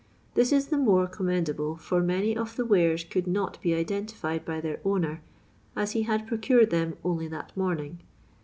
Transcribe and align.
This 0.33 0.51
is 0.51 0.69
the 0.69 0.79
more 0.79 1.05
com 1.05 1.27
mendable, 1.27 1.77
for 1.79 2.01
many 2.01 2.35
of 2.35 2.55
the 2.55 2.65
wares 2.65 3.03
could 3.03 3.27
not 3.27 3.61
be 3.61 3.75
identified 3.75 4.43
by 4.45 4.59
their 4.59 4.79
owner, 4.83 5.21
as 5.75 5.91
he 5.91 6.01
had 6.01 6.25
procured 6.25 6.71
them 6.71 6.97
only 7.03 7.27
that 7.27 7.55
morning. 7.55 7.99